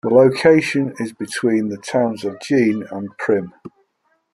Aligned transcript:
The 0.03 0.09
location 0.09 0.95
is 0.97 1.13
between 1.13 1.69
the 1.69 1.77
towns 1.77 2.23
of 2.25 2.39
Jean 2.41 2.81
and 2.89 3.15
Primm. 3.19 3.51